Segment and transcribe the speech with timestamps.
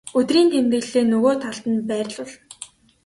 [0.19, 2.31] өдрийн тэмдэглэлээ нөгөө талд нь байрлуул.